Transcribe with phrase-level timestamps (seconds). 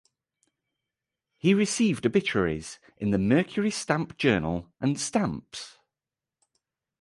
[1.37, 5.77] He received obituaries in the "Mercury Stamp Journal" and "Stamps".